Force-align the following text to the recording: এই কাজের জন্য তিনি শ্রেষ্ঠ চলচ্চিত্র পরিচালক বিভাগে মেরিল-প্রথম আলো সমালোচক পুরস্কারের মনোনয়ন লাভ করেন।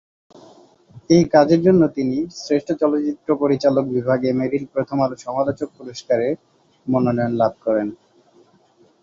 এই 1.09 1.23
কাজের 1.33 1.61
জন্য 1.63 1.81
তিনি 1.97 2.17
শ্রেষ্ঠ 2.37 2.67
চলচ্চিত্র 2.81 3.29
পরিচালক 3.41 3.85
বিভাগে 3.95 4.29
মেরিল-প্রথম 4.39 4.97
আলো 5.01 5.15
সমালোচক 5.25 5.69
পুরস্কারের 5.77 6.33
মনোনয়ন 6.87 7.33
লাভ 7.41 7.53
করেন। 7.65 7.87